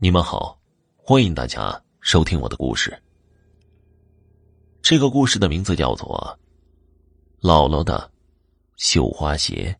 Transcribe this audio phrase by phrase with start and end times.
[0.00, 0.56] 你们好，
[0.96, 2.96] 欢迎大家收听我的故事。
[4.80, 6.38] 这个故事的名字叫做
[7.44, 8.08] 《姥姥的
[8.76, 9.76] 绣花鞋》。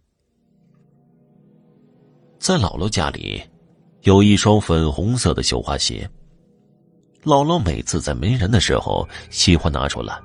[2.41, 3.41] 在姥姥家里，
[4.01, 6.11] 有一双粉红色的绣花鞋。
[7.23, 10.21] 姥姥每次在没人的时候，喜欢拿出来，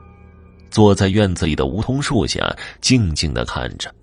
[0.71, 2.52] 坐在院子里的梧桐树下，
[2.82, 3.94] 静静的看着，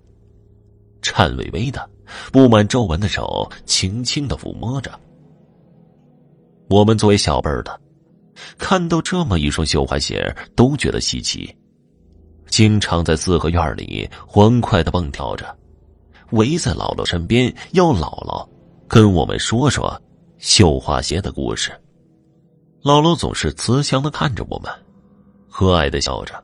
[1.01, 1.89] 颤巍巍的、
[2.31, 4.97] 布满皱纹的手，轻轻的抚摸着。
[6.71, 7.81] 我们作为小辈儿的，
[8.57, 11.53] 看到这么一双绣花鞋，都觉得稀奇，
[12.47, 15.53] 经常在四合院里欢快的蹦跳着，
[16.29, 18.47] 围在姥姥身边，要姥姥
[18.87, 20.01] 跟我们说说
[20.37, 21.71] 绣花鞋的故事。
[22.81, 24.71] 姥姥总是慈祥的看着我们，
[25.49, 26.41] 和蔼的笑着，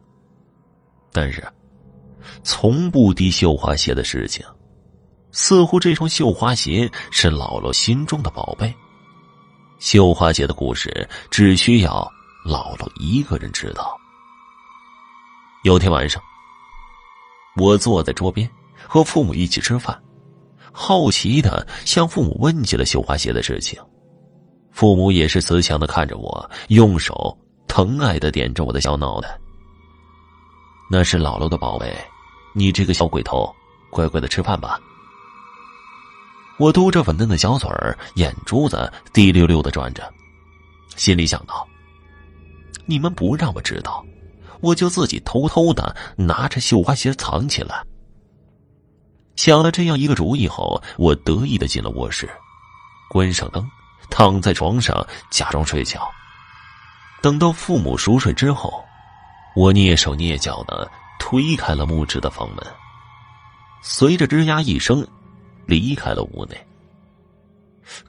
[1.14, 1.42] 但是
[2.44, 4.46] 从不提绣花鞋的事情，
[5.32, 8.76] 似乎这双绣花鞋是姥姥心中的宝贝。
[9.80, 12.10] 绣花鞋的故事只需要
[12.46, 13.96] 姥姥一个人知道。
[15.64, 16.22] 有天晚上，
[17.58, 18.50] 我坐在桌边
[18.88, 20.02] 和父母一起吃饭，
[20.72, 23.80] 好奇的向父母问起了绣花鞋的事情。
[24.72, 29.38] 父母也是慈祥的看着我，用手疼爱的点着我的小脑袋。
[30.90, 31.94] 那是姥姥的宝贝，
[32.54, 33.54] 你这个小鬼头，
[33.90, 34.80] 乖乖的吃饭吧。
[36.58, 40.12] 我嘟着粉嫩的小嘴儿，眼珠子滴溜溜的转着，
[40.96, 41.68] 心里想到：
[42.86, 44.04] 你们不让我知道，
[44.62, 47.84] 我就自己偷偷的拿着绣花鞋藏起来。
[49.36, 52.28] 想了这样一个主意后，我得意的进了卧室，
[53.08, 53.64] 关上灯，
[54.10, 56.10] 躺在床上假装睡觉。
[57.22, 58.84] 等到父母熟睡之后，
[59.56, 62.66] 我蹑手蹑脚的推开了木质的房门，
[63.84, 65.08] 随着吱呀一声。
[65.68, 66.58] 离开了屋内。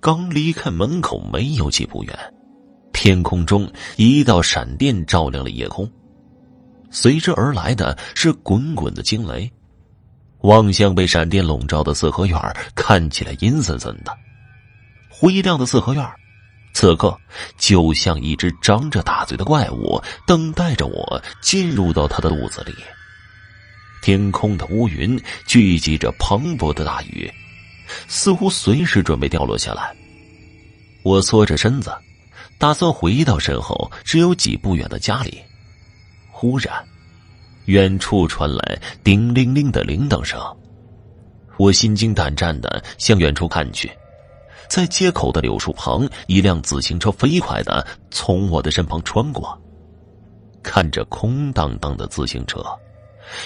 [0.00, 2.34] 刚离开门口没有几步远，
[2.92, 5.90] 天空中一道闪电照亮了夜空，
[6.90, 9.50] 随之而来的是滚滚的惊雷。
[10.42, 12.40] 望向被闪电笼罩的四合院
[12.74, 14.16] 看起来阴森森的。
[15.08, 16.08] 灰亮的四合院
[16.72, 17.18] 此刻
[17.56, 22.72] 就像一只张着大嘴的怪物，等待着我进入到他的肚子里。
[24.00, 27.28] 天空的乌云聚集着磅礴的大雨。
[28.06, 29.94] 似乎随时准备掉落下来。
[31.02, 31.90] 我缩着身子，
[32.58, 35.42] 打算回到身后只有几步远的家里。
[36.30, 36.72] 忽然，
[37.66, 40.40] 远处传来叮铃铃的铃铛声。
[41.56, 43.90] 我心惊胆战的向远处看去，
[44.68, 49.60] 在街口的柳树旁，一辆自行车飞快的从我的身旁穿过。
[50.62, 52.62] 看着空荡荡的自行车，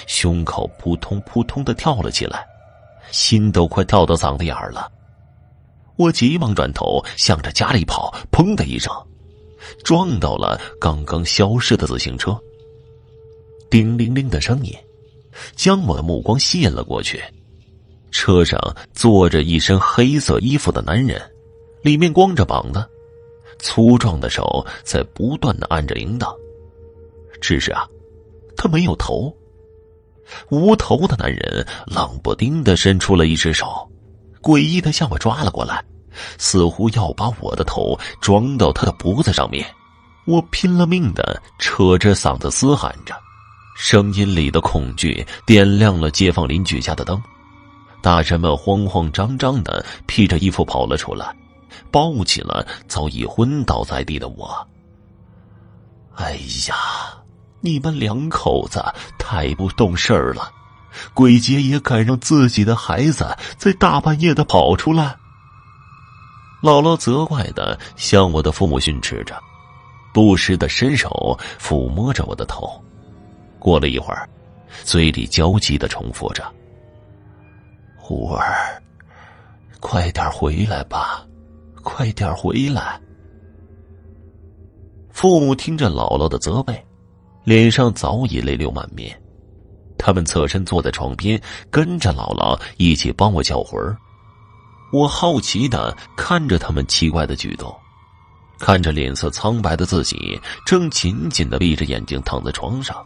[0.07, 2.45] 胸口扑通扑通的跳了起来。
[3.13, 4.91] 心都快跳到嗓子眼儿了，
[5.97, 8.93] 我急忙转头向着家里跑，砰的一声，
[9.85, 12.37] 撞到了刚刚消失的自行车。
[13.71, 14.75] 叮铃铃的声音，
[15.55, 17.23] 将我的目光吸引了过去。
[18.11, 18.59] 车上
[18.93, 21.21] 坐着一身黑色衣服的男人，
[21.83, 22.85] 里面光着膀子，
[23.59, 26.35] 粗壮的手在不断的按着铃铛，
[27.41, 27.89] 只是啊，
[28.57, 29.35] 他没有头。
[30.51, 33.91] 无头的男人冷不丁的伸出了一只手，
[34.41, 35.85] 诡异的向我抓了过来，
[36.39, 39.67] 似乎要把我的头装到他的脖子上面。
[40.27, 43.15] 我拼了命的扯着嗓子嘶喊着，
[43.77, 47.21] 声音里的恐惧点亮了街坊邻居家的灯。
[48.01, 51.35] 大人们慌慌张张的披着衣服跑了出来，
[51.91, 54.69] 抱起了早已昏倒在地的我。
[56.15, 56.37] 哎
[56.69, 57.22] 呀！
[57.65, 58.85] 你们两口子
[59.19, 60.53] 太不懂事儿了，
[61.15, 63.25] 鬼节也敢让自己的孩子
[63.57, 65.17] 在大半夜的跑出来。
[66.61, 69.41] 姥姥责怪的向我的父母训斥着，
[70.13, 72.69] 不时的伸手抚摸着我的头。
[73.61, 74.29] 过了一会儿，
[74.83, 76.45] 嘴里焦急的重复着
[77.97, 78.83] ：“虎儿，
[79.79, 81.25] 快点回来吧，
[81.83, 83.01] 快点回来。”
[85.11, 86.85] 父母听着姥姥的责备。
[87.45, 89.21] 脸上早已泪流满面，
[89.99, 91.41] 他们侧身坐在床边，
[91.71, 93.97] 跟着姥姥一起帮我叫魂儿。
[94.93, 97.75] 我好奇的看着他们奇怪的举动，
[98.59, 102.97] 看着脸色苍白的自己，正紧紧的闭着眼睛躺在床上。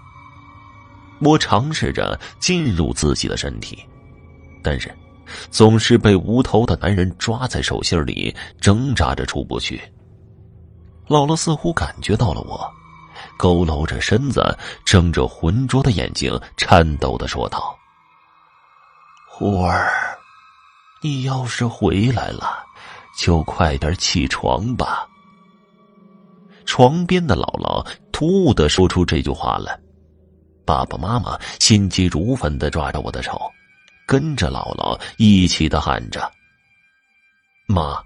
[1.20, 3.78] 我尝试着进入自己的身体，
[4.62, 4.94] 但是
[5.50, 9.80] 总是被无头的男人抓在手心里，挣扎着出不去。
[11.08, 12.70] 姥姥似乎感觉到了我。
[13.38, 14.42] 佝偻着身子，
[14.84, 17.76] 睁着浑浊的眼睛，颤抖的说道
[19.28, 19.90] ：“虎儿，
[21.02, 22.64] 你要是回来了，
[23.18, 25.06] 就快点起床吧。
[26.64, 29.78] 床边的姥姥突兀的说出这句话来，
[30.64, 33.40] 爸爸妈妈心急如焚的抓着我的手，
[34.06, 36.28] 跟着姥姥一起的喊着
[37.68, 38.02] ：“妈，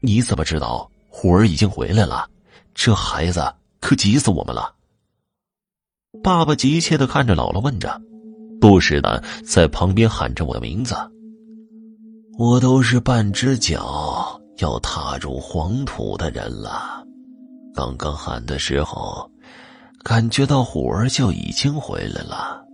[0.00, 2.28] 你怎么知道虎儿已经回来了？
[2.74, 4.74] 这孩子可急死我们了。”
[6.22, 8.00] 爸爸急切的看着姥姥问着，
[8.60, 10.94] 不时的在旁边喊着我的名字。
[12.38, 17.04] 我都是半只脚要踏入黄土的人了。
[17.74, 19.30] 刚刚喊的时候，
[20.02, 22.64] 感觉到虎儿就已经回来了，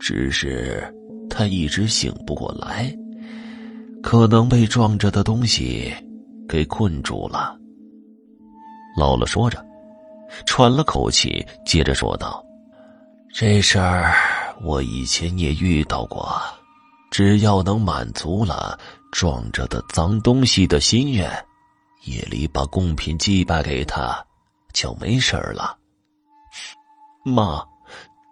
[0.00, 0.92] 只是
[1.28, 2.92] 他一直醒不过来，
[4.02, 5.92] 可能被撞着的东西
[6.48, 7.56] 给困住了。
[8.98, 9.64] 姥姥说着，
[10.46, 12.44] 喘了口气，接着说道
[13.34, 14.14] ：“这事儿
[14.62, 16.40] 我以前也遇到过，
[17.10, 18.78] 只要能满足了
[19.12, 21.30] 撞着的脏东西的心愿，
[22.04, 24.24] 夜里把贡品祭拜给他。”
[24.74, 25.76] 就没事儿了。
[27.24, 27.64] 妈，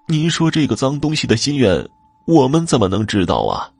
[0.07, 1.89] 您说这个脏东西的心愿，
[2.27, 3.73] 我们怎么能知道啊？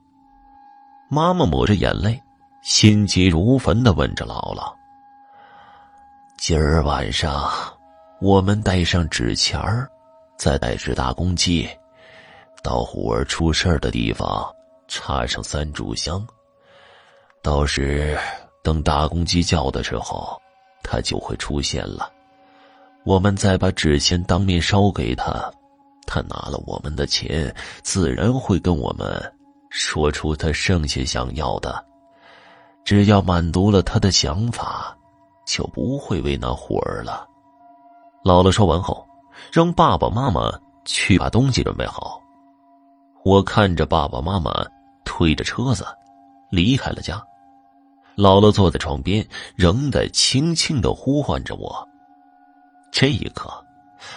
[1.09, 2.21] 妈妈抹着眼泪，
[2.61, 4.73] 心急如焚的问着姥姥
[6.37, 7.49] ：“今儿晚上，
[8.19, 9.87] 我们带上纸钱儿，
[10.37, 11.69] 再带只大公鸡，
[12.63, 14.51] 到虎儿出事儿的地方
[14.87, 16.25] 插上三炷香。
[17.43, 18.17] 到时
[18.63, 20.35] 等大公鸡叫的时候，
[20.83, 22.11] 它就会出现了。”
[23.05, 25.49] 我们再把纸钱当面烧给他，
[26.05, 29.33] 他拿了我们的钱，自然会跟我们
[29.69, 31.85] 说出他剩下想要的。
[32.83, 34.97] 只要满足了他的想法，
[35.45, 37.25] 就不会为难虎儿了。
[38.27, 39.07] 姥姥说完后，
[39.53, 40.51] 让爸爸妈妈
[40.83, 42.21] 去把东西准备好。
[43.23, 44.51] 我看着爸爸妈妈
[45.05, 45.85] 推着车子
[46.49, 47.25] 离开了家，
[48.17, 49.25] 姥姥坐在床边，
[49.55, 51.87] 仍在轻轻的呼唤着我。
[52.91, 53.49] 这一刻，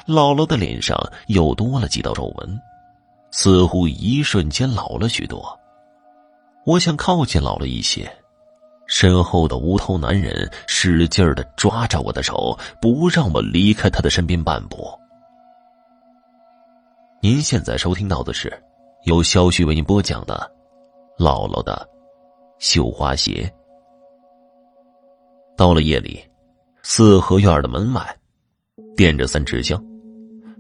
[0.08, 0.98] 姥姥的脸上
[1.28, 2.60] 又多了几道皱纹，
[3.30, 5.56] 似乎一瞬间老了许多。
[6.66, 8.12] 我想靠近姥姥一些，
[9.00, 14.87] 身后的无头男人使劲的抓着我的手，不让我离开他的身边半步。
[17.23, 18.52] 您现在收听到的是
[19.05, 20.52] 由肖旭为您播讲的
[21.25, 21.88] 《姥姥的
[22.58, 23.50] 绣花鞋》。
[25.56, 26.23] 到了夜里，
[26.82, 28.06] 四合院的门外。
[28.99, 29.82] 垫着三支香，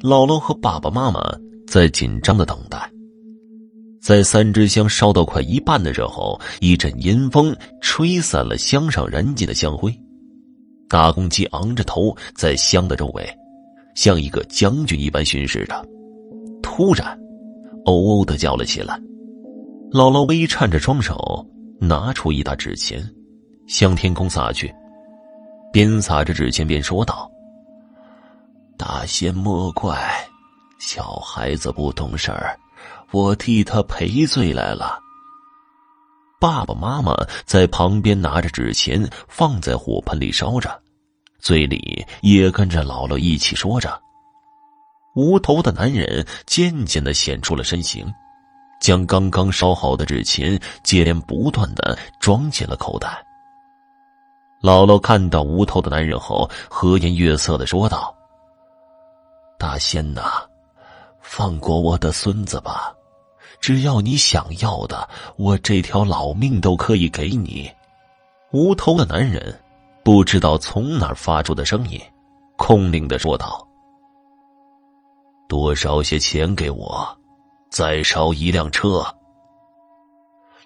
[0.00, 1.20] 姥姥和爸爸妈妈
[1.66, 2.90] 在紧张的等待。
[4.10, 9.96] 在三支香烧到快一半的时候，一阵阴风吹散了香上燃尽的香灰。
[10.88, 13.24] 大公鸡昂着头在香的周围，
[13.94, 15.80] 像一个将军一般巡视着。
[16.60, 17.16] 突然，
[17.84, 18.98] 哦哦的叫了起来。
[19.92, 21.46] 姥姥微颤着双手，
[21.80, 23.08] 拿出一沓纸钱，
[23.68, 24.74] 向天空撒去，
[25.72, 27.30] 边撒着纸钱边说道。
[28.76, 29.96] 大仙莫怪，
[30.80, 32.58] 小孩子不懂事儿，
[33.10, 34.98] 我替他赔罪来了。
[36.40, 37.14] 爸爸妈妈
[37.44, 40.80] 在旁边拿着纸钱放在火盆里烧着，
[41.38, 44.00] 嘴里也跟着姥姥一起说着。
[45.14, 48.10] 无头的男人渐渐的显出了身形，
[48.80, 53.22] 将刚刚烧好的纸钱接连不断的装进了口袋。
[54.62, 58.14] 姥姥看到无头的男人后，和颜悦色的说道。
[59.58, 60.42] 大仙呐，
[61.20, 62.94] 放过我的孙子吧！
[63.60, 67.70] 只要你想要的，我这条老命都可以给你。
[68.52, 69.60] 无头的男人
[70.02, 72.00] 不知道从哪儿发出的声音，
[72.56, 73.66] 空灵的说道
[75.48, 77.06] ：“多烧些钱给我，
[77.70, 79.04] 再烧一辆车。”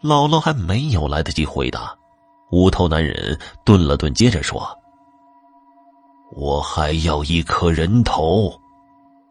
[0.00, 1.96] 姥姥还没有来得及回答，
[2.50, 4.66] 无头男人顿了顿，接着说
[6.36, 8.52] ：“我还要一颗人头。”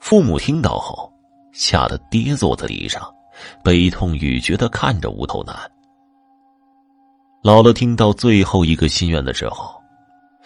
[0.01, 1.11] 父母听到后，
[1.53, 3.12] 吓得跌坐在地上，
[3.63, 5.55] 悲痛欲绝的看着无头男。
[7.43, 9.81] 姥姥听到最后一个心愿的时候，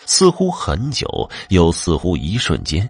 [0.06, 1.08] 似乎很久，
[1.50, 2.90] 又似乎一瞬间，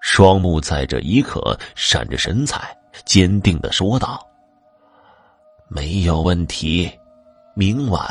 [0.00, 4.26] 双目在这一刻闪着神采，坚定的说道
[5.68, 6.90] ：“没有问题，
[7.54, 8.06] 明晚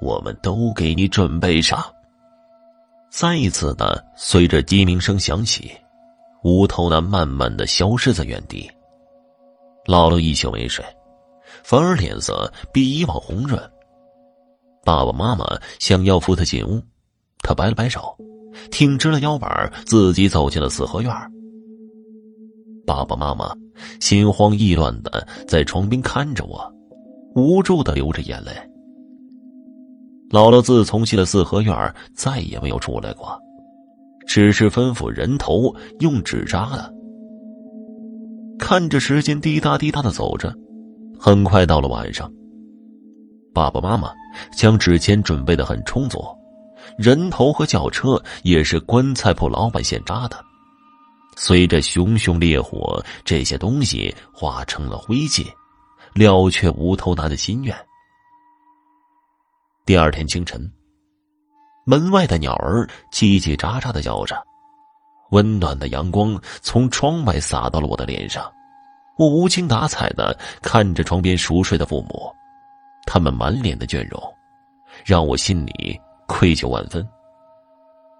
[0.00, 1.84] 我们都给你准备上。”
[3.10, 5.76] 再一次呢，随着鸡鸣声响起。
[6.42, 8.70] 无头男慢慢的消失在原地。
[9.86, 10.84] 姥姥一宿没睡，
[11.62, 13.60] 反而脸色比以往红润。
[14.84, 15.46] 爸爸妈妈
[15.78, 16.82] 想要扶他进屋，
[17.38, 18.16] 他摆了摆手，
[18.70, 21.12] 挺直了腰板，自己走进了四合院。
[22.86, 23.52] 爸爸妈妈
[24.00, 26.72] 心慌意乱的在床边看着我，
[27.34, 28.52] 无助的流着眼泪。
[30.30, 33.40] 姥姥自从进了四合院，再也没有出来过，
[34.26, 36.92] 只是吩咐人头用纸扎的。
[38.58, 40.54] 看着时间滴答滴答的走着，
[41.18, 42.30] 很快到了晚上。
[43.54, 44.12] 爸爸妈妈
[44.56, 46.22] 将纸钱准备的很充足，
[46.98, 50.44] 人头和轿车也是棺材铺老板现扎的。
[51.36, 55.46] 随着熊熊烈火，这些东西化成了灰烬，
[56.14, 57.76] 了却无头男的心愿。
[59.84, 60.70] 第二天清晨，
[61.84, 64.36] 门外的鸟儿叽叽喳喳的叫着，
[65.30, 68.50] 温暖的阳光从窗外洒到了我的脸上。
[69.18, 72.30] 我无精打采的看着床边熟睡的父母，
[73.06, 74.22] 他们满脸的倦容，
[75.04, 77.06] 让我心里愧疚万分。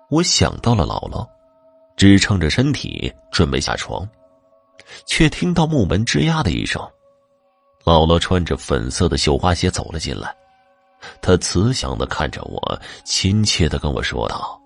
[0.08, 1.28] 我想到了姥姥，
[1.96, 4.08] 支撑着身体准备下床，
[5.04, 6.80] 却听到木门吱呀的一声，
[7.84, 10.34] 姥姥穿着粉色的绣花鞋走了进来。
[11.20, 14.58] 她慈祥的看着我，亲切的跟我说道：“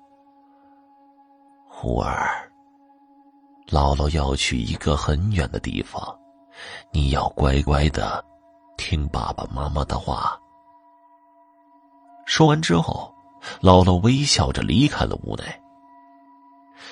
[1.83, 2.47] 虎儿，
[3.67, 6.15] 姥姥要去一个很远的地方，
[6.93, 8.23] 你要乖乖的
[8.77, 10.39] 听爸爸妈妈的话。”
[12.29, 13.11] 说完之后，
[13.63, 15.45] 姥姥微笑着离开了屋内。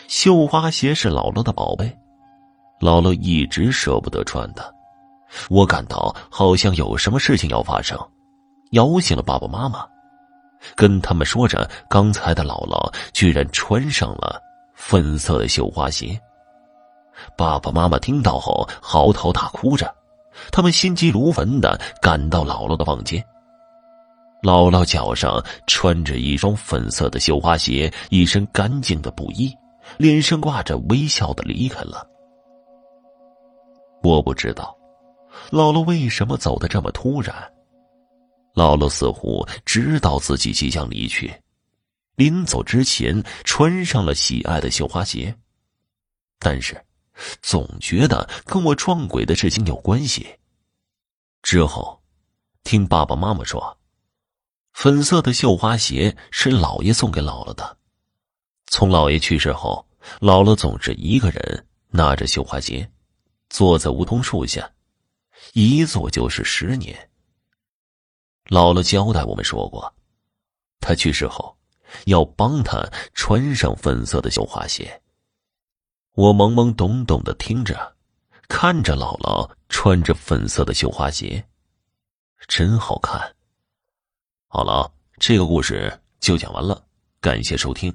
[0.06, 1.84] 绣花鞋是姥姥的宝贝，
[2.80, 4.74] 姥姥一直舍不得穿的，
[5.50, 7.94] 我感到好像有什么事情要发生。
[8.70, 9.86] 摇醒了爸爸妈妈，
[10.74, 14.47] 跟他们说着，刚才的姥姥居然穿上了
[14.78, 16.18] 粉色的绣花鞋。
[17.36, 19.92] 爸爸妈妈听到后嚎啕大哭着，
[20.52, 23.22] 他们心急如焚的赶到姥姥的房间。
[24.40, 29.52] 姥姥脚上穿着一双粉色的绣花鞋，一身干净的布衣，
[29.96, 32.06] 脸上挂着微笑的离开了。
[34.00, 34.74] 我不知道，
[35.50, 37.34] 姥姥为什么走的这么突然。
[38.54, 41.32] 姥姥似乎知道自己即将离去，
[42.18, 45.32] 临走之前穿上了喜爱的绣花鞋，
[46.40, 46.84] 但是
[47.40, 50.26] 总觉得跟我撞鬼的事情有关系。
[51.42, 52.02] 之后，
[52.64, 53.78] 听爸爸妈妈说，
[54.72, 57.78] 粉色的绣花鞋是姥爷送给姥姥的。
[58.66, 59.86] 从姥爷去世后，
[60.18, 62.90] 姥姥总是一个人拿着绣花鞋，
[63.48, 64.68] 坐在梧桐树下，
[65.52, 67.08] 一坐就是十年。
[68.46, 69.94] 姥姥交代我们说过，
[70.80, 71.56] 他去世后
[72.06, 72.82] 要帮他
[73.14, 75.00] 穿上粉色的绣花鞋。
[76.14, 77.96] 我懵懵懂懂的听着，
[78.48, 81.44] 看着姥姥穿着粉色的绣花鞋，
[82.48, 83.20] 真好看。
[84.48, 86.82] 好了，这个故事就讲完了，
[87.20, 87.94] 感谢收听。